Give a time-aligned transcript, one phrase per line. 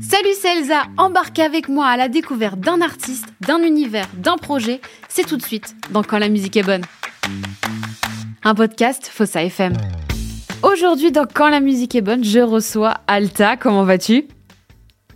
[0.00, 0.82] Salut, c'est Elsa.
[0.98, 4.80] Embarquez avec moi à la découverte d'un artiste, d'un univers, d'un projet.
[5.08, 6.82] C'est tout de suite dans Quand la musique est bonne.
[8.44, 9.72] Un podcast Fossa FM.
[10.62, 13.56] Aujourd'hui, dans Quand la musique est bonne, je reçois Alta.
[13.56, 14.26] Comment vas-tu?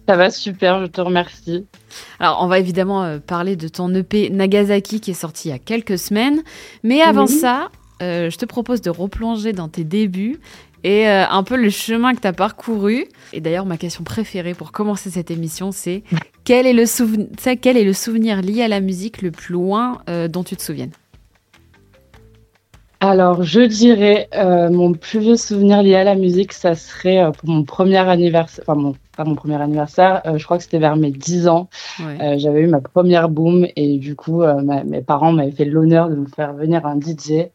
[0.09, 1.67] Ça va super, je te remercie.
[2.21, 5.55] Alors, on va évidemment euh, parler de ton EP Nagasaki qui est sorti il y
[5.55, 6.43] a quelques semaines.
[6.83, 7.71] Mais avant ça,
[8.03, 10.41] euh, je te propose de replonger dans tes débuts
[10.85, 13.07] et euh, un peu le chemin que tu as parcouru.
[13.33, 16.05] Et d'ailleurs, ma question préférée pour commencer cette émission, c'est
[16.45, 16.85] quel, est le
[17.57, 20.93] quel est le souvenir lié à la musique le plus loin dont tu te souviennes?
[23.07, 27.33] Alors, je dirais, euh, mon plus vieux souvenir lié à la musique, ça serait euh,
[27.33, 30.79] pour mon premier anniversaire, enfin, mon, pas mon premier anniversaire, euh, je crois que c'était
[30.79, 31.69] vers mes 10 ans.
[31.99, 34.43] J'avais eu ma première boom et du coup,
[34.87, 37.51] mes parents m'avaient fait l'honneur de me faire venir un DJ.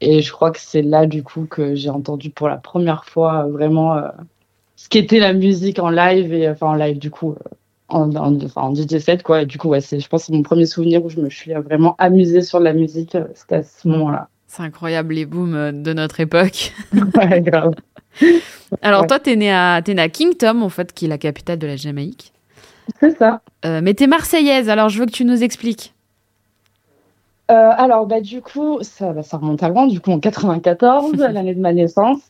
[0.00, 3.46] Et je crois que c'est là, du coup, que j'ai entendu pour la première fois
[3.46, 4.00] vraiment
[4.76, 7.34] ce qu'était la musique en live et enfin en live, du coup.
[7.88, 10.66] En, en, DJ set quoi et du coup ouais c'est je pense c'est mon premier
[10.66, 14.62] souvenir où je me suis vraiment amusée sur la musique c'était à ce moment-là c'est
[14.62, 16.72] incroyable les booms euh, de notre époque.
[17.16, 17.74] ouais, grave.
[18.82, 21.58] Alors toi, t'es né à es né à Kingdom en fait, qui est la capitale
[21.58, 22.32] de la Jamaïque.
[23.00, 23.42] C'est ça.
[23.64, 25.92] Euh, mais t'es marseillaise, alors je veux que tu nous expliques.
[27.50, 29.86] Euh, alors bah du coup, ça, bah, ça remonte à loin.
[29.86, 32.20] Du coup, en 94, l'année de ma naissance,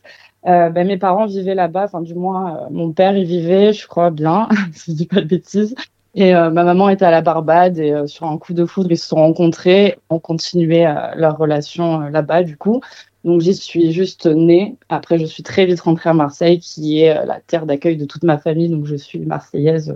[0.43, 1.85] bah, mes parents vivaient là-bas.
[1.85, 5.25] Enfin, du moins, mon père y vivait, je crois bien, si je dis pas de
[5.25, 5.75] bêtises.
[6.17, 8.91] Et euh, ma maman était à la Barbade et euh, sur un coup de foudre,
[8.91, 12.81] ils se sont rencontrés, ont continué euh, leur relation là-bas du coup.
[13.23, 14.77] Donc j'y suis juste née.
[14.89, 18.23] Après, je suis très vite rentrée à Marseille, qui est la terre d'accueil de toute
[18.23, 18.67] ma famille.
[18.67, 19.95] Donc je suis marseillaise.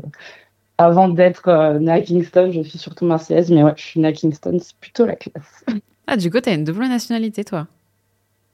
[0.81, 3.51] Avant d'être née à Kingston, je suis surtout marseillaise.
[3.51, 5.65] Mais ouais, je suis née à Kingston, c'est plutôt la classe.
[6.07, 7.67] Ah, du coup, tu as une double nationalité, toi?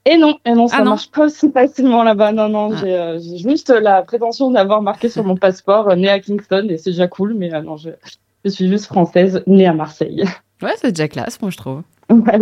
[0.06, 2.32] Et non, et non, ça ah marche pas aussi facilement là-bas.
[2.32, 3.18] Non, non, ah.
[3.18, 7.08] j'ai juste la prétention d'avoir marqué sur mon passeport né à Kingston et c'est déjà
[7.08, 7.90] cool, mais non, je,
[8.46, 10.24] je, suis juste française, née à Marseille.
[10.64, 11.84] Ouais, c'est déjà classe, moi, je trouve.
[12.10, 12.40] Ouais,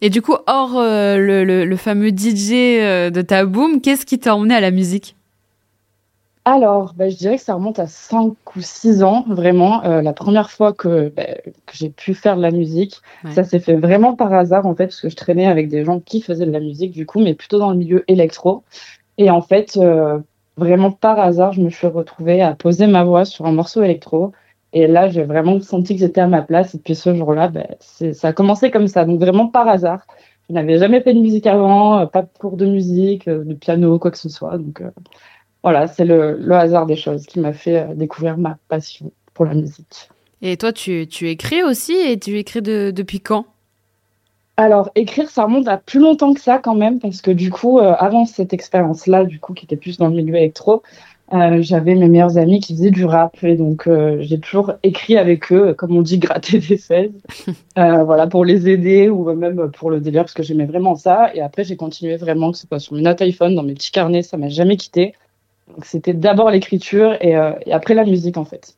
[0.00, 4.06] Et du coup, hors euh, le, le, le, fameux DJ euh, de ta boom, qu'est-ce
[4.06, 5.16] qui t'a emmené à la musique?
[6.44, 9.84] Alors, bah, je dirais que ça remonte à 5 ou 6 ans, vraiment.
[9.84, 11.22] Euh, la première fois que, bah,
[11.66, 13.00] que j'ai pu faire de la musique,
[13.32, 16.00] ça s'est fait vraiment par hasard, en fait, parce que je traînais avec des gens
[16.00, 18.64] qui faisaient de la musique, du coup, mais plutôt dans le milieu électro.
[19.18, 20.18] Et en fait, euh,
[20.56, 24.32] vraiment par hasard, je me suis retrouvée à poser ma voix sur un morceau électro.
[24.72, 26.74] Et là, j'ai vraiment senti que j'étais à ma place.
[26.74, 30.06] Et puis ce jour-là, bah, ça a commencé comme ça, donc vraiment par hasard.
[30.48, 33.98] Je n'avais jamais fait de musique avant, euh, pas de cours de musique, de piano,
[34.00, 34.58] quoi que ce soit.
[34.58, 34.82] Donc,
[35.62, 39.54] voilà, c'est le, hasard des choses qui m'a fait euh, découvrir ma passion pour la
[39.54, 40.08] musique.
[40.42, 43.46] Et toi, tu, tu écris aussi et tu écris depuis quand?
[44.56, 47.78] Alors, écrire, ça remonte à plus longtemps que ça quand même, parce que du coup,
[47.78, 50.82] euh, avant cette expérience-là, du coup, qui était plus dans le milieu électro,
[51.32, 55.50] euh, j'avais mes meilleurs amis qui faisaient du rap, et donc j'ai toujours écrit avec
[55.52, 57.10] eux, comme on dit, gratter des 16,
[57.76, 61.30] voilà, pour les aider, ou même pour le délire, parce que j'aimais vraiment ça.
[61.34, 63.92] Et après, j'ai continué vraiment, que ce soit sur mes notes iPhone, dans mes petits
[63.92, 65.14] carnets, ça m'a jamais quitté.
[65.68, 68.74] Donc c'était d'abord l'écriture euh, et, après la musique en fait.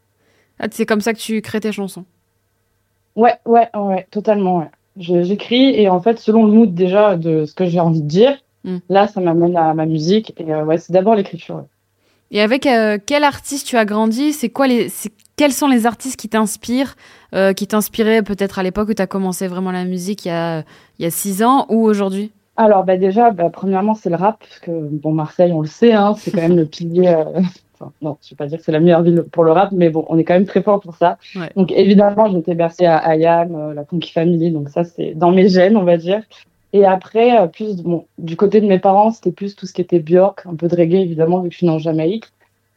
[0.58, 2.04] Ah, c'est comme ça que tu crées tes chansons
[3.16, 4.68] Ouais, ouais, ouais, totalement.
[4.96, 8.38] J'écris et en fait, selon le mood déjà de ce que j'ai envie de dire,
[8.64, 8.78] hmm.
[8.88, 11.64] là, ça m'amène à ma musique et euh, ouais, c'est d'abord l'écriture.
[12.30, 14.32] Et avec euh, quel artiste tu as grandi?
[14.32, 14.88] C'est quoi les,
[15.36, 16.96] quels sont les artistes qui t'inspirent,
[17.56, 20.62] qui t'inspiraient peut-être à l'époque où tu as commencé vraiment la musique il y a,
[20.98, 22.32] il y a six ans ou aujourd'hui?
[22.56, 25.92] Alors bah déjà, bah, premièrement, c'est le rap, parce que bon, Marseille, on le sait,
[25.92, 27.09] hein, c'est quand même le pilier.
[27.09, 27.41] Euh,
[27.75, 29.91] enfin, non, je vais pas dire que c'est la meilleure ville pour le rap, mais
[29.91, 31.19] bon, on est quand même très fort pour ça.
[31.56, 35.48] Donc évidemment, j'étais bercée à Ayam, euh, la Funky Family, donc ça c'est dans mes
[35.48, 36.22] gènes, on va dire.
[36.72, 39.81] Et après, euh, plus bon, du côté de mes parents, c'était plus tout ce qui
[39.81, 42.26] était Björk, un peu de reggae évidemment, vu que je suis en Jamaïque.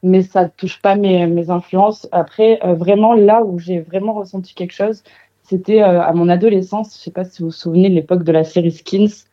[0.03, 2.07] Mais ça touche pas mes, mes influences.
[2.11, 5.03] Après, vraiment là où j'ai vraiment ressenti quelque chose,
[5.41, 6.95] c'était à mon adolescence.
[6.95, 9.26] Je sais pas si vous vous souvenez de l'époque de la série Skins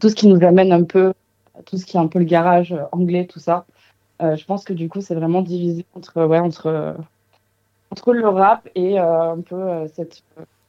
[0.00, 1.12] tout ce qui nous amène un peu,
[1.66, 3.64] tout ce qui est un peu le garage euh, anglais, tout ça.
[4.22, 6.96] Euh, je pense que du coup, c'est vraiment divisé entre, ouais, entre,
[7.90, 10.22] entre le rap et euh, un peu cette,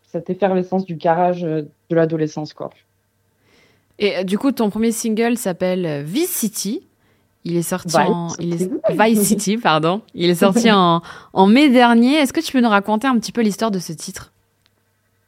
[0.08, 2.70] cette effervescence du garage de l'adolescence, quoi.
[3.98, 6.82] Et du coup, ton premier single s'appelle Vice City.
[7.46, 8.70] Il est sorti en il est...
[8.90, 10.02] Vice City, pardon.
[10.14, 12.16] Il est sorti en, en mai dernier.
[12.16, 14.34] Est-ce que tu peux nous raconter un petit peu l'histoire de ce titre?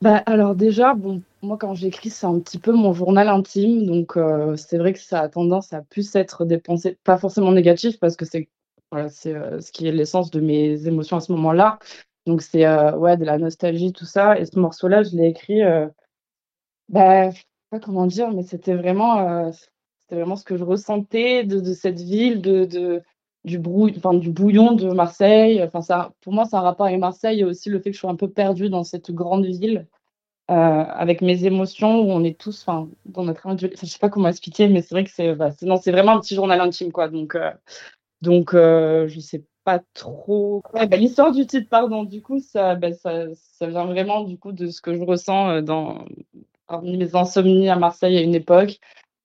[0.02, 4.18] Bah, alors déjà, bon, moi quand j'écris, c'est un petit peu mon journal intime, donc
[4.18, 7.98] euh, c'est vrai que ça a tendance à plus être des pensées, pas forcément négatives,
[8.00, 8.50] parce que c'est
[8.92, 11.80] voilà, euh, ce qui est l'essence de mes émotions à ce moment-là.
[12.26, 14.40] Donc c'est euh, ouais de la nostalgie, tout ça.
[14.40, 15.62] Et ce morceau-là, je l'ai écrit,
[16.90, 21.44] bah, je sais pas comment dire, mais c'était vraiment C'était vraiment ce que je ressentais
[21.44, 22.66] de, cette ville, de,
[23.46, 25.68] du, du bouillon de Marseille.
[25.82, 28.12] Ça, pour moi, c'est un rapport avec Marseille et aussi le fait que je sois
[28.12, 29.88] un peu perdue dans cette grande ville.
[30.50, 34.08] Euh, avec mes émotions où on est tous enfin dans notre enfin, je sais pas
[34.08, 37.10] comment expliquer mais c'est vrai que c'est bah, vraiment un petit journal intime quoi.
[37.10, 37.52] Donc euh,
[38.22, 40.64] donc euh, je sais pas trop.
[40.74, 42.06] Bah, l'histoire du titre pardon.
[42.06, 45.50] Du coup ça, bah, ça ça vient vraiment du coup de ce que je ressens
[45.50, 46.06] euh, dans
[46.66, 48.80] parmi mes insomnies à Marseille à une époque.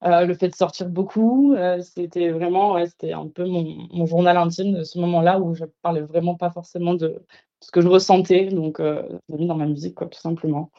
[0.04, 4.82] Le fait de sortir beaucoup, c'était vraiment, ouais, c'était un peu mon, journal intime de
[4.82, 7.24] ce moment-là où je parlais vraiment pas forcément de,
[7.60, 8.80] ce que je ressentais, donc
[9.28, 10.72] mis dans ma musique, quoi, tout simplement.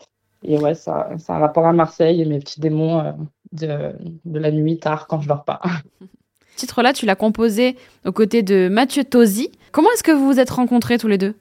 [0.44, 3.12] Et ouais, ça, ça a un rapport à Marseille et mes petits démons euh,
[3.52, 3.96] de,
[4.26, 5.62] de, la nuit tard quand je dors pas.
[6.56, 9.52] Ce titre-là, tu l'as composé aux côtés de Mathieu Tosi.
[9.72, 11.36] Comment est-ce que vous vous êtes rencontrés tous les deux?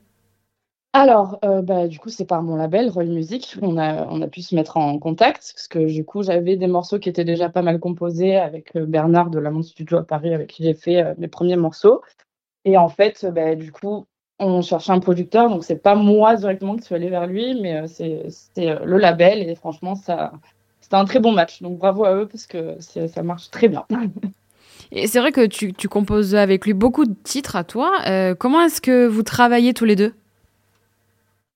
[0.95, 4.29] Alors, euh, bah, du coup, c'est par mon label, Roy Music, on a, on a
[4.29, 7.49] pu se mettre en contact, parce que du coup, j'avais des morceaux qui étaient déjà
[7.49, 10.75] pas mal composés avec euh, Bernard de la Monde Studio à Paris, avec qui j'ai
[10.75, 12.03] fait euh, mes premiers morceaux.
[12.67, 14.07] Et en fait, bah, du coup,
[14.43, 17.77] on cherchait un producteur, donc c'est pas moi directement qui suis allée vers lui, mais
[17.77, 20.33] euh, c'est euh, le label, et franchement, ça,
[20.81, 21.63] c'était un très bon match.
[21.63, 23.87] Donc bravo à eux, parce que ça marche très bien.
[24.95, 27.93] Et c'est vrai que tu, tu, composes avec lui beaucoup de titres à toi.
[28.07, 30.13] Euh, comment est-ce que vous travaillez tous les deux?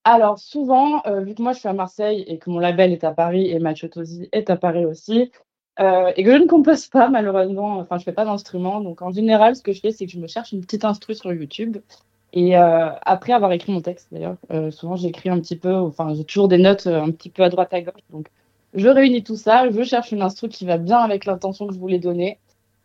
[0.05, 3.05] Alors souvent, euh, vu que moi je suis à Marseille et que mon label est
[3.05, 5.32] à Paris et Mathieu Tosi est à Paris aussi,
[5.81, 9.11] euh, et que je ne compose pas malheureusement, enfin je fais pas d'instrument, donc en
[9.11, 11.79] général ce que je fais c'est que je me cherche une petite instru sur YouTube
[12.37, 16.12] et euh, après avoir écrit mon texte d'ailleurs, euh, souvent j'écris un petit peu, enfin
[16.15, 18.29] j'ai toujours des notes euh, un petit peu à droite à gauche, donc
[18.75, 21.79] je réunis tout ça, je cherche une instru qui va bien avec l'intention que je
[21.79, 22.38] voulais donner.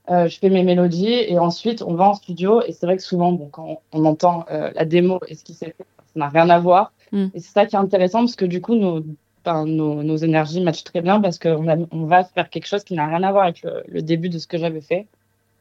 [0.10, 3.04] Euh, je fais mes mélodies et ensuite on va en studio et c'est vrai que
[3.04, 6.50] souvent bon, quand on entend la démo et ce qui s'est fait, ça n'a rien
[6.50, 6.94] à voir.
[7.12, 7.26] Mm.
[7.34, 9.04] Et c'est ça qui est intéressant parce que du coup, nos,
[9.44, 12.96] ben, nos, nos, énergies matchent très bien parce qu'on on va faire quelque chose qui
[12.96, 15.08] n'a rien à voir avec le, le début de ce que j'avais fait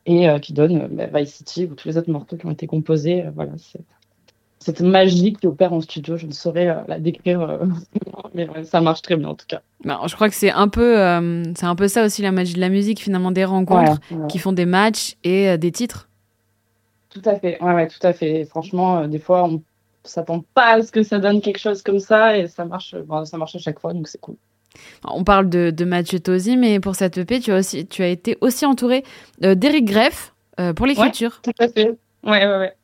[0.07, 2.67] et euh, qui donne euh, Vice City ou tous les autres morceaux qui ont été
[2.67, 3.25] composés.
[3.25, 3.81] Euh, voilà, c'est
[4.61, 6.17] cette magie qui opère en studio.
[6.17, 7.59] Je ne saurais euh, la décrire, euh,
[8.35, 9.63] mais ouais, ça marche très bien en tout cas.
[9.85, 12.55] Ben, je crois que c'est un peu, euh, c'est un peu ça aussi la magie
[12.55, 14.27] de la musique, finalement des rencontres ouais, ouais.
[14.29, 16.09] qui font des matchs et des titres.
[17.09, 18.41] Tout à fait, ouais, ouais, tout à fait.
[18.41, 19.63] Et franchement, des fois, on
[20.05, 23.25] s'attend pas à ce que ça donne quelque chose comme ça et ça marche, bon,
[23.25, 24.37] ça marche à chaque fois, donc c'est cool.
[25.05, 28.09] On parle de, de Mathieu Tosi, mais pour cette EP, tu as, aussi, tu as
[28.09, 29.05] été aussi entouré
[29.45, 31.41] euh, d'Eric Greff euh, pour l'écriture.
[31.47, 31.99] Ouais, tout à fait.
[32.25, 32.75] Ouais, ouais, ouais.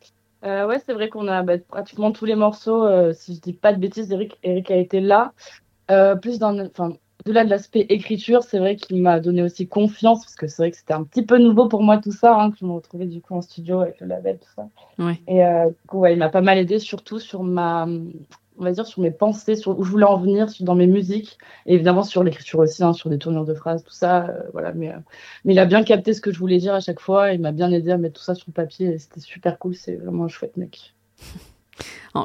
[0.44, 3.52] Euh, ouais, c'est vrai qu'on a bah, pratiquement tous les morceaux, euh, si je dis
[3.52, 5.32] pas de bêtises, Eric, Eric a été là.
[5.90, 6.92] Euh, plus dans, enfin,
[7.24, 10.70] au-delà de l'aspect écriture, c'est vrai qu'il m'a donné aussi confiance parce que c'est vrai
[10.70, 13.06] que c'était un petit peu nouveau pour moi tout ça, hein, que je me retrouvais
[13.06, 14.68] du coup en studio avec le label tout ça.
[14.98, 15.20] Ouais.
[15.26, 17.88] Et du coup, ouais, il m'a pas mal aidé, surtout sur ma,
[18.58, 20.86] on va dire sur mes pensées, sur où je voulais en venir, sur, dans mes
[20.86, 24.40] musiques, et évidemment sur l'écriture aussi, hein, sur des tournures de phrases, tout ça, euh,
[24.52, 24.72] voilà.
[24.72, 24.98] Mais, euh,
[25.44, 27.52] mais il a bien capté ce que je voulais dire à chaque fois, il m'a
[27.52, 30.24] bien aidé à mettre tout ça sur le papier, et c'était super cool, c'est vraiment
[30.24, 30.94] un chouette mec.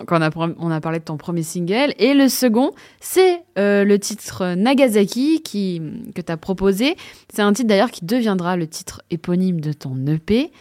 [0.06, 1.94] Quand on a, on a parlé de ton premier single.
[1.98, 5.82] Et le second, c'est euh, le titre Nagasaki qui,
[6.16, 6.96] que tu as proposé.
[7.34, 10.52] C'est un titre d'ailleurs qui deviendra le titre éponyme de ton EP.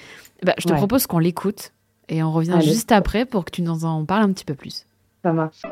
[0.44, 0.78] Bah, je te ouais.
[0.78, 1.73] propose qu'on l'écoute
[2.08, 2.66] et on revient Allez.
[2.66, 4.84] juste après pour que tu nous en parles un petit peu plus.
[5.22, 5.62] Ça marche.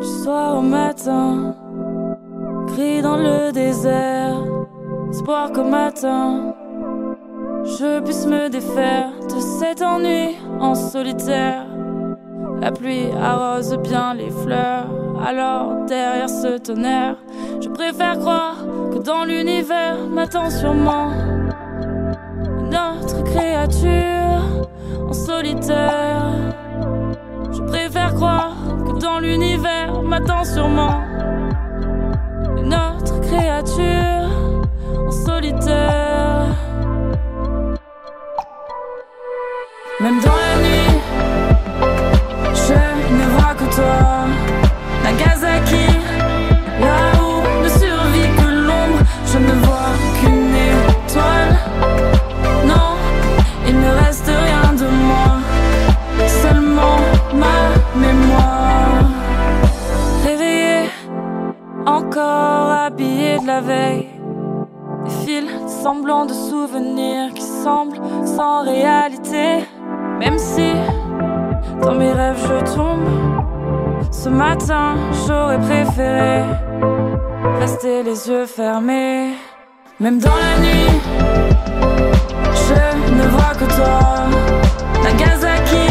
[0.00, 1.56] Du soir au matin
[2.68, 4.36] Gris dans le désert,
[5.10, 6.54] espoir qu'au matin
[7.64, 11.66] je puisse me défaire de cet ennui en solitaire.
[12.60, 14.86] La pluie arrose bien les fleurs,
[15.24, 17.16] alors derrière ce tonnerre,
[17.62, 18.56] je préfère croire
[18.92, 21.10] que dans l'univers m'attend sûrement
[22.70, 24.68] notre créature
[25.08, 26.32] en solitaire.
[27.52, 28.54] Je préfère croire
[28.86, 31.02] que dans l'univers m'attend sûrement
[32.64, 34.28] notre créature
[35.06, 36.46] en solitaire.
[40.00, 40.98] Même dans la nuit,
[42.54, 42.74] je
[43.14, 44.26] ne vois que toi,
[62.02, 64.08] encore habillé de la veille.
[65.04, 65.50] Des fils
[65.82, 69.64] semblants de souvenirs qui semblent sans réalité.
[70.18, 70.72] Même si
[71.82, 73.06] dans mes rêves je tombe,
[74.10, 74.94] ce matin
[75.26, 76.42] j'aurais préféré
[77.60, 79.34] rester les yeux fermés.
[80.00, 80.94] Même dans la nuit,
[82.66, 83.98] je ne vois que toi.
[85.04, 85.86] Nagasaki,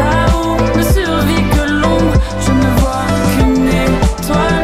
[0.00, 4.55] là où me survit que l'ombre, je ne vois qu'une étoile.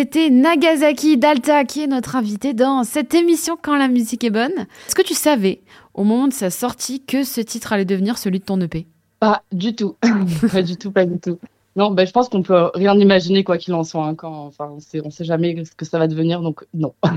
[0.00, 4.56] C'était Nagasaki Dalta qui est notre invité dans cette émission Quand la musique est bonne.
[4.86, 5.60] Est-ce que tu savais,
[5.92, 8.86] au moment de sa sortie, que ce titre allait devenir celui de ton EP
[9.18, 9.96] Pas du tout.
[10.52, 11.38] pas du tout, pas du tout.
[11.76, 14.06] Non, ben, je pense qu'on peut rien imaginer quoi qu'il en soit.
[14.06, 16.94] hein, quand, enfin, on sait, on sait jamais ce que ça va devenir, donc non.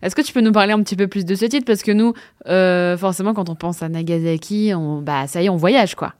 [0.00, 1.64] Est-ce que tu peux nous parler un petit peu plus de ce titre?
[1.66, 2.14] Parce que nous,
[2.46, 6.14] euh, forcément, quand on pense à Nagasaki, on, bah, ça y est, on voyage, quoi.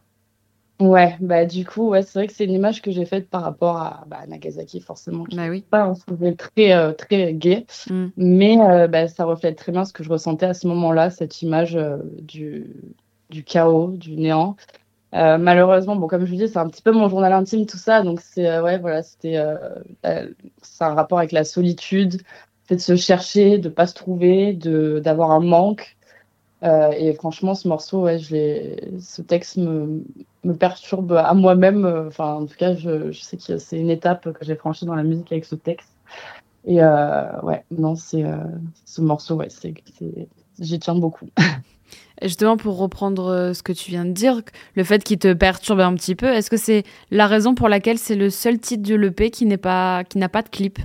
[0.80, 3.42] Ouais, bah du coup, ouais, c'est vrai que c'est une image que j'ai faite par
[3.42, 5.62] rapport à bah, Nagasaki, forcément, qui Bah oui.
[5.62, 8.06] pas un sujet très, euh, très gai, Mm.
[8.16, 11.42] mais euh, bah, ça reflète très bien ce que je ressentais à ce moment-là, cette
[11.42, 12.74] image euh, du,
[13.28, 14.56] du chaos, du néant.
[15.12, 18.02] Malheureusement, bon, comme je vous dis, c'est un petit peu mon journal intime, tout ça,
[18.02, 19.42] donc c'est, ouais, voilà, c'était,
[20.62, 22.22] c'est un rapport avec la solitude,
[22.64, 25.96] fait de se chercher, de pas se trouver, de d'avoir un manque.
[26.62, 30.04] Euh, et franchement, ce morceau, ouais, je ce texte me,
[30.44, 31.86] me perturbe à moi-même.
[32.08, 35.02] Enfin, en tout cas, je, sais que c'est une étape que j'ai franchie dans la
[35.02, 35.88] musique avec ce texte.
[36.66, 38.36] Et euh, ouais, non, c'est euh,
[38.84, 39.74] ce morceau, ouais, c'est,
[40.58, 41.28] j'y tiens beaucoup.
[42.22, 44.42] Justement, pour reprendre euh, ce que tu viens de dire,
[44.74, 47.98] le fait qu'il te perturbe un petit peu, est-ce que c'est la raison pour laquelle
[47.98, 50.78] c'est le seul titre de l'EP qui n'est pas, qui n'a pas de clip?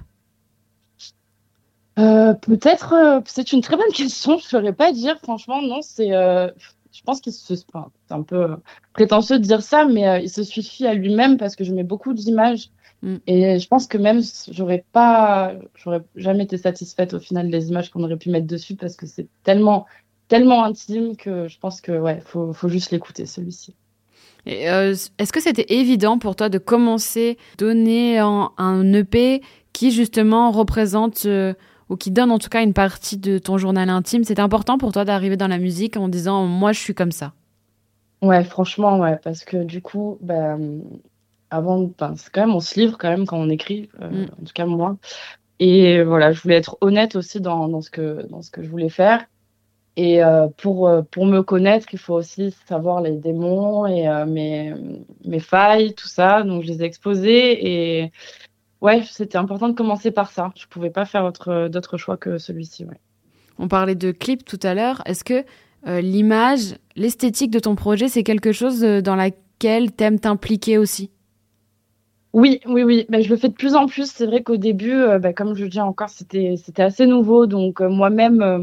[1.98, 4.38] Euh, peut-être, euh, c'est une très bonne question.
[4.38, 5.18] Je saurais pas dire.
[5.24, 6.14] Franchement, non, c'est.
[6.14, 6.50] euh,
[6.92, 8.56] je pense qu'il se, enfin, c'est un peu euh,
[8.94, 12.14] prétentieux de dire ça, mais il se suffit à lui-même parce que je mets beaucoup
[12.14, 12.70] d'images
[13.06, 13.18] Mm.
[13.28, 14.22] et je pense que même
[14.52, 18.76] j'aurais pas, j'aurais jamais été satisfaite au final des images qu'on aurait pu mettre dessus
[18.76, 19.86] parce que c'est tellement,
[20.28, 23.76] tellement intime que je pense que ouais, faut, faut juste l'écouter celui-ci.
[24.48, 29.42] Est-ce que c'était évident pour toi de commencer, donner un, un EP
[29.74, 31.28] qui justement représente
[31.90, 34.92] ou qui donne en tout cas une partie de ton journal intime C'était important pour
[34.92, 37.34] toi d'arriver dans la musique en disant moi je suis comme ça.
[38.22, 40.82] Ouais, franchement, ouais, parce que du coup, ben,
[41.52, 44.24] avant, ben, c'est quand même, on se livre quand même quand on écrit, euh, Mm.
[44.42, 44.98] en tout cas moi.
[45.60, 48.70] Et voilà, je voulais être honnête aussi dans, dans ce que, dans ce que je
[48.70, 49.26] voulais faire.
[49.98, 54.26] Et euh, pour, euh, pour me connaître, il faut aussi savoir les démons et euh,
[54.26, 54.74] mes,
[55.24, 56.44] mes failles, tout ça.
[56.44, 58.02] Donc, je les ai exposés.
[58.04, 58.12] Et
[58.82, 60.52] ouais, c'était important de commencer par ça.
[60.56, 62.86] Je pouvais pas faire autre, d'autre choix que celui-ci.
[62.86, 63.00] Ouais.
[63.58, 65.02] On parlait de clip tout à l'heure.
[65.06, 65.46] Est-ce que
[65.88, 71.12] euh, l'image, l'esthétique de ton projet, c'est quelque chose euh, dans laquelle t'aimes t'impliquer aussi?
[72.36, 73.06] Oui, oui, oui.
[73.08, 74.12] Ben, je le fais de plus en plus.
[74.12, 77.46] C'est vrai qu'au début, euh, ben, comme je le dis encore, c'était, c'était assez nouveau.
[77.46, 78.60] Donc, euh, moi-même, euh,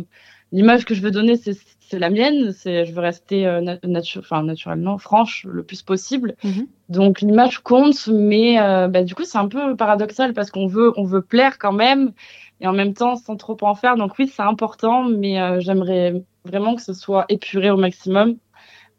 [0.53, 1.57] l'image que je veux donner, c'est,
[1.99, 2.53] la mienne.
[2.53, 6.35] C'est, je veux rester euh, natu- enfin, naturellement franche le plus possible.
[6.45, 6.67] Mhm.
[6.89, 10.93] Donc, l'image compte, mais euh, ben, du coup, c'est un peu paradoxal parce qu'on veut,
[10.97, 12.13] on veut plaire quand même
[12.61, 13.97] et en même temps sans trop en faire.
[13.97, 18.37] Donc, oui, c'est important, mais euh, j'aimerais vraiment que ce soit épuré au maximum.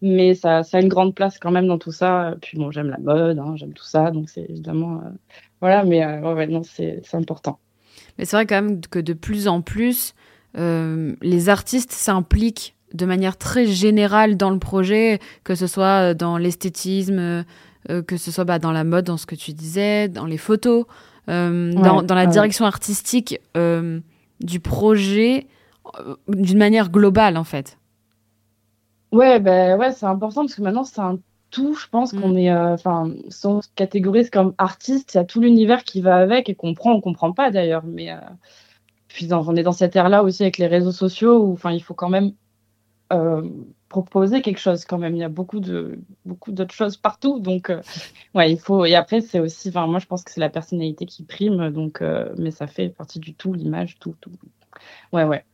[0.01, 2.35] Mais ça, ça a une grande place quand même dans tout ça.
[2.41, 5.09] Puis bon, j'aime la mode, hein, j'aime tout ça, donc c'est évidemment euh,
[5.61, 5.85] voilà.
[5.85, 7.57] Mais ouais, ouais, non, c'est c'est important.
[8.17, 10.13] Mais c'est vrai quand même que de plus en plus,
[10.57, 16.37] euh, les artistes s'impliquent de manière très générale dans le projet, que ce soit dans
[16.37, 17.43] l'esthétisme, euh,
[17.89, 20.37] euh, que ce soit bah, dans la mode, dans ce que tu disais, dans les
[20.37, 20.85] photos,
[21.29, 22.27] euh, dans, la ouais.
[22.27, 23.99] direction artistique euh,
[24.41, 25.47] du projet
[25.99, 27.77] euh, d'une manière globale en fait.
[29.11, 31.17] Ouais, ben ouais, c'est important parce que maintenant c'est un
[31.51, 31.75] tout.
[31.75, 32.21] Je pense Mm.
[32.21, 35.83] qu'on est, euh, enfin, si on se catégorise comme artiste, il y a tout l'univers
[35.83, 37.83] qui va avec et qu'on prend, on comprend pas d'ailleurs.
[37.85, 38.17] Mais euh,
[39.07, 41.93] puis on est dans cette ère-là aussi avec les réseaux sociaux où, enfin, il faut
[41.93, 42.31] quand même euh,
[43.93, 45.15] proposer quelque chose quand même.
[45.15, 47.81] Il y a beaucoup de beaucoup d'autres choses partout, donc euh,
[48.33, 48.85] ouais, il faut.
[48.85, 52.01] Et après, c'est aussi, enfin, moi je pense que c'est la personnalité qui prime, donc,
[52.01, 54.31] euh, mais ça fait partie du tout, l'image, tout, tout.
[55.13, 55.45] Ouais, ouais.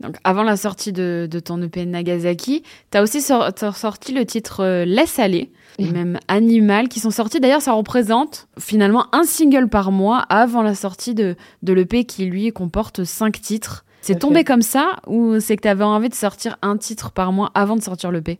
[0.00, 4.84] Donc, avant la sortie de, ton EP Nagasaki, tu as aussi sorti le titre euh,
[4.84, 7.40] Laisse aller, et même Animal, qui sont sortis.
[7.40, 12.26] D'ailleurs, ça représente finalement un single par mois avant la sortie de, de l'EP qui,
[12.26, 13.85] lui, comporte cinq titres.
[14.06, 17.32] C'est tombé comme ça ou c'est que tu avais envie de sortir un titre par
[17.32, 18.38] mois avant de sortir l'EP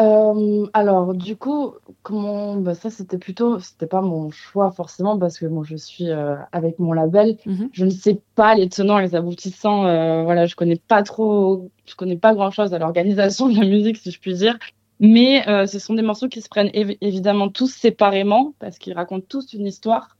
[0.00, 5.38] euh, alors, du coup, comment bah, ça c'était plutôt, c'était pas mon choix forcément parce
[5.38, 7.68] que bon, je suis euh, avec mon label, mhm.
[7.72, 11.70] je ne sais pas les tenants et les aboutissants, euh, voilà, je connais pas trop,
[11.86, 14.58] je connais pas grand chose à l'organisation de la musique si je puis dire,
[14.98, 19.26] mais euh, ce sont des morceaux qui se prennent évidemment tous séparément parce qu'ils racontent
[19.28, 20.16] tous une histoire.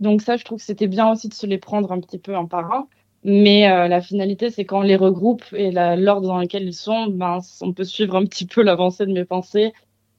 [0.00, 2.36] Donc ça, je trouve que c'était bien aussi de se les prendre un petit peu
[2.36, 2.86] en par un.
[3.24, 7.06] Mais euh, la finalité, c'est quand on les regroupe et l'ordre dans lequel ils sont,
[7.06, 9.72] ben, on peut suivre un petit peu l'avancée de mes pensées,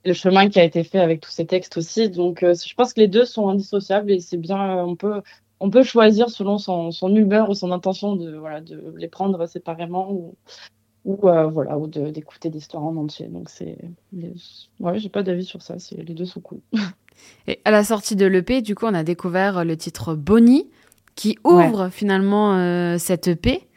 [0.03, 2.09] le chemin qui a été fait avec tous ces textes aussi.
[2.09, 5.21] Donc, euh, je pense que les deux sont indissociables et c'est bien, euh, on peut,
[5.59, 9.45] on peut choisir selon son, son humeur ou son intention de, voilà, de les prendre
[9.45, 10.35] séparément ou,
[11.05, 13.27] ou voilà, ou d'écouter l'histoire en entier.
[13.27, 13.77] Donc, c'est,
[14.79, 15.75] ouais, j'ai pas d'avis sur ça.
[15.91, 16.59] Les deux sont cool.
[17.47, 20.67] Et à la sortie de l'EP, du coup, on a découvert le titre Bonnie
[21.15, 23.67] qui ouvre finalement euh, cette EP.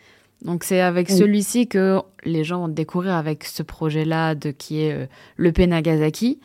[0.42, 4.92] Donc c'est avec celui-ci que les gens vont découvrir avec ce projet-là de qui est
[4.92, 6.40] euh, l'EP Nagasaki.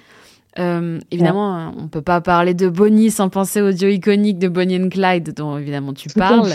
[0.60, 4.82] Euh, évidemment, on peut pas parler de Bonnie sans penser au duo iconique de Bonnie
[4.82, 6.52] and Clyde, dont évidemment tu parles.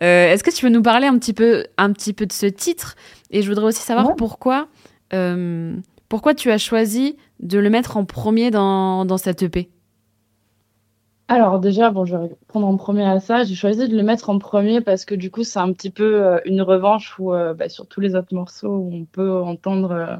[0.00, 2.96] Est-ce que tu veux nous parler un petit peu, un petit peu de ce titre?
[3.30, 4.68] Et je voudrais aussi savoir pourquoi,
[6.08, 9.68] pourquoi tu as choisi de le mettre en premier dans, dans cette EP.
[11.30, 13.44] Alors déjà, bon, je vais répondre en premier à ça.
[13.44, 16.24] J'ai choisi de le mettre en premier parce que du coup, c'est un petit peu
[16.24, 19.90] euh, une revanche où, euh, bah, sur tous les autres morceaux, où on peut entendre
[19.92, 20.16] euh,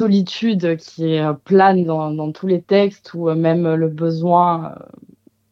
[0.00, 4.76] solitude qui est plane dans, dans, tous les textes ou même le besoin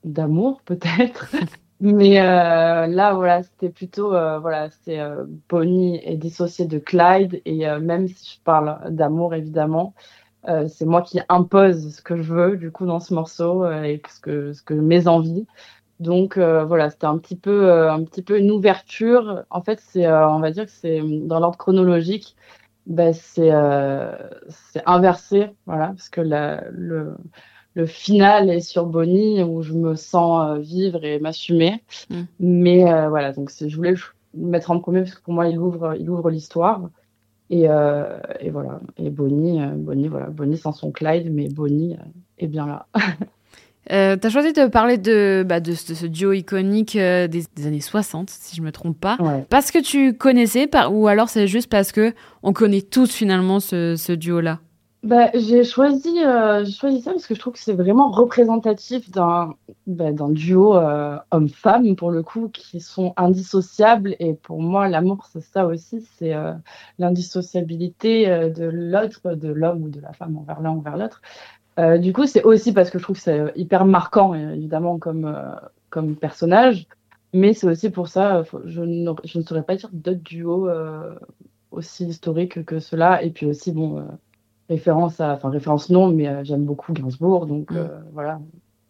[0.04, 1.34] d'amour peut-être.
[1.80, 5.00] Mais là, voilà, c'était plutôt, voilà, c'est
[5.48, 9.94] Bonnie est dissociée de Clyde et même si je parle d'amour évidemment,
[10.48, 13.82] euh, c'est moi qui impose ce que je veux du coup dans ce morceau euh,
[13.82, 15.46] et ce que, ce que mes envies.
[15.98, 19.44] Donc euh, voilà, c'était un petit peu un petit peu une ouverture.
[19.50, 22.36] En fait, c'est on va dire que c'est dans l'ordre chronologique,
[22.86, 23.50] ben, c'est
[24.48, 27.16] c'est inversé, voilà, parce que la, le
[27.74, 31.82] le final est sur Bonnie où je me sens vivre et m'assumer.
[32.10, 32.22] Mm.
[32.40, 33.98] Mais voilà, donc je voulais le
[34.34, 36.90] mettre en premier parce que pour moi il ouvre il ouvre l'histoire.
[37.50, 38.80] Et, euh, et, voilà.
[38.98, 40.26] Et Bonnie, euh, Bonnie, voilà.
[40.26, 42.04] Bonnie sans son Clyde, mais Bonnie euh,
[42.38, 42.86] est bien là.
[43.92, 48.30] Euh, tu as choisi de parler de, bah, de, ce duo iconique des, années 60,
[48.30, 49.16] si je me trompe pas.
[49.48, 53.94] Parce que tu connaissais, ou alors c'est juste parce que on connaît tous finalement ce,
[53.94, 54.58] ce duo-là?
[55.06, 59.54] Bah, j'ai choisi, euh, choisi ça parce que je trouve que c'est vraiment représentatif d'un
[59.86, 64.16] bah, duo euh, homme-femme, pour le coup, qui sont indissociables.
[64.18, 66.52] Et pour moi, l'amour, c'est ça aussi, c'est euh,
[66.98, 71.22] l'indissociabilité de l'autre, de l'homme ou de la femme envers l'un envers l'autre.
[72.00, 75.32] Du coup, c'est aussi parce que je trouve que c'est hyper marquant, évidemment, comme,
[75.90, 76.86] comme personnage.
[77.32, 80.68] Mais c'est aussi pour ça, je, ne, je ne saurais pas dire d'autres duos
[81.70, 83.22] aussi historiques que cela.
[83.22, 84.06] Et puis aussi, bon
[84.68, 87.76] référence à, enfin référence non, mais euh, j'aime beaucoup Gainsbourg, donc mm.
[87.76, 88.40] euh, voilà.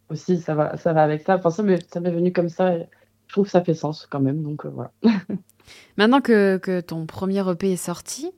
[0.09, 1.37] Aussi, ça va, ça va avec ça.
[1.37, 2.77] Enfin, ça m'est venu comme ça.
[2.77, 2.87] Et
[3.27, 4.93] je trouve que ça fait sens quand même, donc euh, voilà.
[5.97, 8.31] Maintenant que, que, ton premier EP est sorti,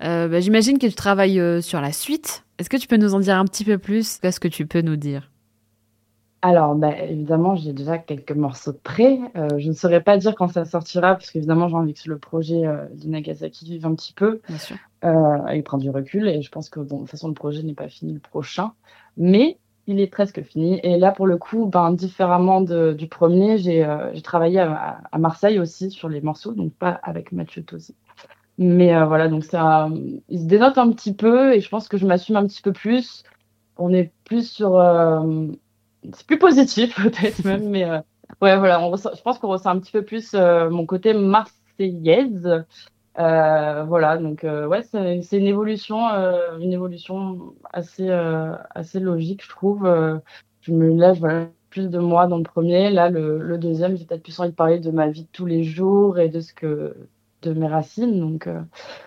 [0.00, 2.44] bah, j'imagine que tu travailles sur la suite.
[2.58, 4.18] Est-ce que tu peux nous en dire un petit peu plus?
[4.18, 5.30] Qu'est-ce que tu peux nous dire?
[6.44, 9.18] Alors, bah, évidemment, j'ai déjà quelques morceaux de prêt.
[9.34, 12.18] Euh, je ne saurais pas dire quand ça sortira, parce qu'évidemment, j'ai envie que le
[12.18, 14.42] projet euh, de Nagasaki vive un petit peu.
[14.46, 14.76] Bien sûr.
[15.06, 17.62] Euh, il prend du recul, et je pense que, bon, de toute façon, le projet
[17.62, 18.72] n'est pas fini le prochain.
[19.16, 20.80] Mais il est presque fini.
[20.82, 25.58] Et là, pour le coup, ben, différemment du premier, j'ai euh, travaillé à, à, Marseille
[25.58, 27.94] aussi sur les morceaux, donc pas avec Mathieu Tosi.
[28.58, 29.88] Mais euh, voilà, donc ça,
[30.28, 32.74] il se dénote un petit peu, et je pense que je m'assume un petit peu
[32.74, 33.22] plus.
[33.78, 34.78] On est plus sur
[36.12, 37.98] c'est plus positif peut-être même, mais euh,
[38.42, 42.64] ouais, voilà, je pense qu'on ressent un petit peu plus euh, mon côté marseillaise.
[43.16, 45.98] Euh, voilà, donc ouais, c'est une évolution,
[46.60, 49.88] une évolution assez assez logique, je trouve.
[50.60, 52.90] je me lève plus de moi dans le premier.
[52.90, 55.62] Là, le, deuxième, j'ai peut-être plus envie de parler de ma vie de tous les
[55.62, 56.96] jours et de ce que
[57.42, 58.18] de mes racines.
[58.18, 58.48] Donc,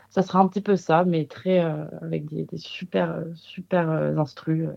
[0.10, 1.60] ça sera un petit peu ça, mais très
[2.02, 4.70] avec des, super super instrus.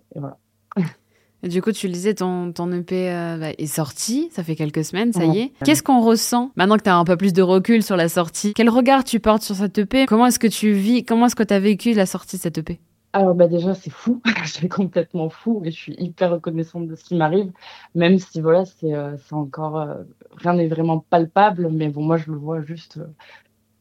[1.43, 4.57] Et du coup, tu le disais, ton, ton EP euh, bah, est sorti, ça fait
[4.57, 5.53] quelques semaines, ça y est.
[5.65, 8.53] Qu'est-ce qu'on ressent maintenant que tu as un peu plus de recul sur la sortie?
[8.55, 11.43] Quel regard tu portes sur cette EP Comment est-ce que tu vis Comment est-ce que
[11.43, 12.81] tu as vécu la sortie de cette EP
[13.13, 17.03] alors bah déjà c'est fou, c'est complètement fou et je suis hyper reconnaissante de ce
[17.03, 17.51] qui m'arrive,
[17.97, 19.97] même si voilà c'est euh, encore euh,
[20.37, 23.01] rien n'est vraiment palpable, mais bon moi je le vois juste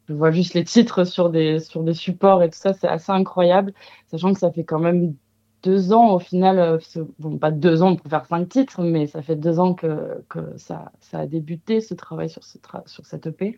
[0.10, 3.12] je vois juste les titres sur des, sur des supports et tout ça, c'est assez
[3.12, 3.74] incroyable,
[4.08, 5.14] sachant que ça fait quand même
[5.64, 6.80] deux ans au final,
[7.20, 10.24] bon, pas deux ans pour faire cinq titres, mais ça fait deux ans que,
[10.58, 13.58] ça, a débuté ce travail sur, ce sur cette EP.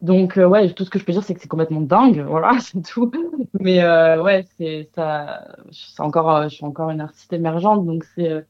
[0.00, 2.82] Donc ouais, tout ce que je peux dire, c'est que c'est complètement dingue, voilà, c'est
[2.82, 3.10] tout.
[3.60, 3.82] Mais
[4.18, 5.46] ouais, c'est ça,
[5.98, 8.44] encore, je suis encore une artiste émergente, donc c'est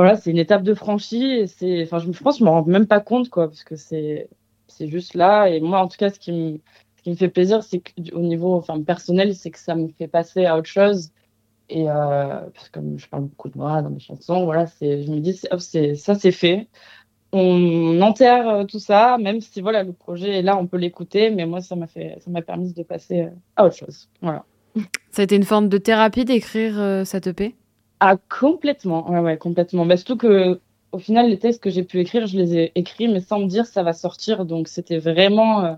[0.00, 2.64] voilà, c'est une étape de franchie et c'est, enfin, je, pense que je me rends
[2.64, 4.30] même pas compte, quoi, parce que c'est,
[4.66, 5.48] c'est juste là.
[5.48, 6.58] Et moi, en tout cas, ce qui me,
[6.96, 10.08] ce qui me fait plaisir, c'est qu'au niveau, enfin, personnel, c'est que ça me fait
[10.08, 11.10] passer à autre chose.
[11.70, 15.04] Et euh, parce que comme je parle beaucoup de moi dans mes chansons, voilà, c'est,
[15.04, 16.68] je me dis, ça, c'est fait.
[17.32, 21.30] On enterre euh, tout ça, même si voilà, le projet est là, on peut l'écouter.
[21.30, 24.08] Mais moi, ça m'a fait, ça m'a permis de passer euh, à autre chose.
[24.20, 24.44] Voilà.
[25.10, 27.56] Ça a été une forme de thérapie d'écrire cette EP
[28.00, 29.10] ah, complètement.
[29.10, 29.84] Ouais, ouais, complètement.
[29.84, 30.58] Mais surtout que,
[30.92, 33.46] au final, les textes que j'ai pu écrire, je les ai écrits, mais sans me
[33.46, 34.46] dire ça va sortir.
[34.46, 35.74] Donc, c'était vraiment, euh,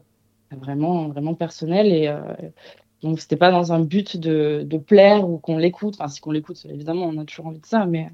[0.52, 1.88] vraiment, vraiment personnel.
[1.88, 2.20] Et euh,
[3.02, 5.96] donc, c'était pas dans un but de, de plaire ou qu'on l'écoute.
[5.98, 7.86] Enfin, si qu'on l'écoute, évidemment, on a toujours envie de ça.
[7.86, 8.08] Mais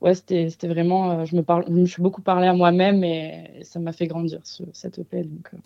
[0.00, 3.60] ouais, c'était, vraiment, euh, je me parle, je me suis beaucoup parlé à moi-même et,
[3.62, 5.22] ça m'a fait grandir ce, cette EP.
[5.22, 5.58] Donc, euh,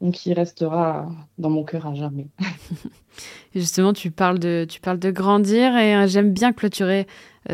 [0.00, 2.26] donc il restera dans mon cœur à jamais.
[3.54, 7.06] Justement, tu parles de, tu parles de grandir et euh, j'aime bien clôturer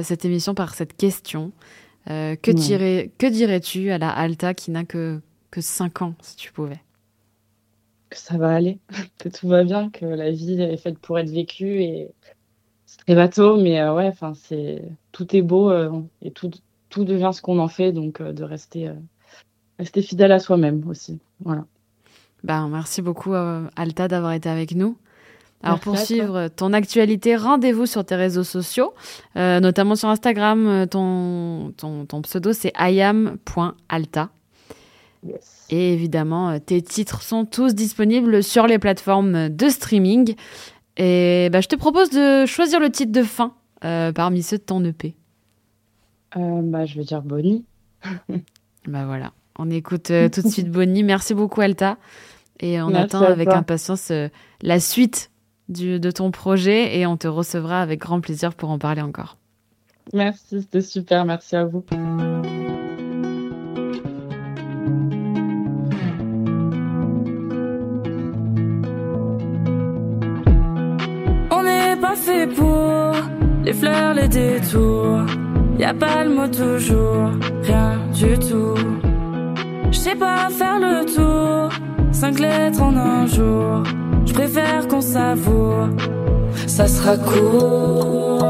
[0.02, 1.52] cette émission par cette question.
[2.10, 5.20] Euh, que, que dirais-tu à la Alta qui n'a que,
[5.50, 6.80] que 5 ans, si tu pouvais?
[8.14, 8.78] Que ça va aller,
[9.18, 12.10] que tout va bien, que la vie est faite pour être vécue et
[12.86, 15.72] c'est très bateau, mais ouais, enfin c'est tout est beau
[16.22, 16.50] et tout,
[16.90, 18.92] tout devient ce qu'on en fait, donc de rester,
[19.80, 21.18] rester fidèle à soi-même aussi.
[21.40, 21.64] Voilà.
[22.44, 24.98] Ben, merci beaucoup, euh, Alta, d'avoir été avec nous.
[25.62, 28.92] Alors, pour suivre ton actualité, rendez-vous sur tes réseaux sociaux,
[29.36, 30.66] euh, notamment sur Instagram.
[30.66, 34.28] Euh, ton, ton, ton pseudo, c'est ayam.alta.
[35.24, 35.66] Yes.
[35.70, 40.34] Et évidemment, tes titres sont tous disponibles sur les plateformes de streaming.
[40.96, 44.84] Et bah, je te propose de choisir le titre de fin parmi ceux de ton
[44.84, 45.14] EP.
[46.36, 47.64] bah, je vais dire Bonnie.
[48.86, 51.02] bah voilà, on écoute tout de suite Bonnie.
[51.02, 51.96] Merci beaucoup, Alta.
[52.60, 54.28] Et on attend avec impatience euh,
[54.62, 55.30] la suite
[55.68, 59.36] du, de ton projet et on te recevra avec grand plaisir pour en parler encore.
[60.12, 61.24] Merci, c'était super.
[61.24, 61.84] Merci à vous.
[72.14, 73.12] fait pour
[73.64, 75.26] les fleurs, les détours.
[75.78, 77.30] Y a pas le mot toujours,
[77.62, 78.74] rien du tout.
[79.90, 81.70] Je sais pas faire le tour,
[82.12, 83.82] cinq lettres en un jour.
[84.26, 85.88] Je préfère qu'on savoure.
[86.66, 88.46] Ça sera court.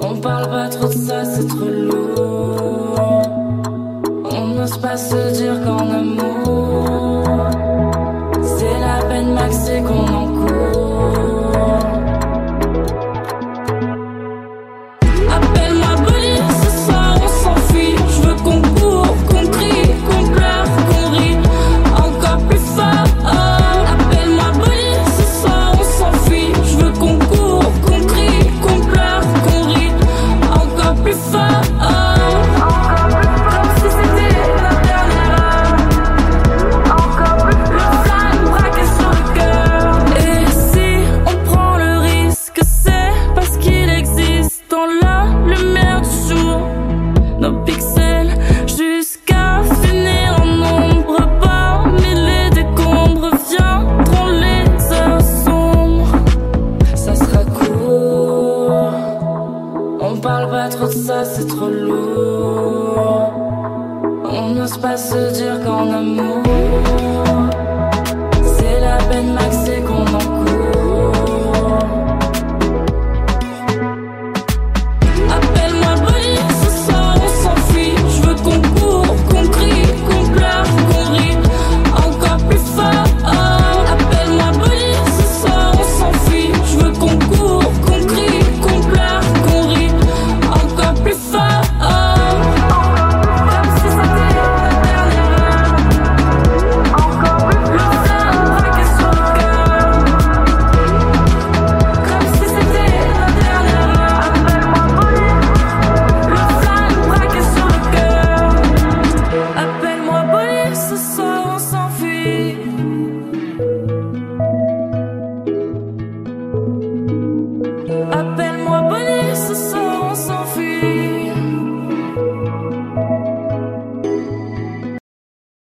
[0.00, 3.22] On parle pas trop de ça, c'est trop lourd.
[4.24, 7.24] On n'ose pas se dire qu'en amour,
[8.42, 10.32] c'est la peine maxée qu'on encourt.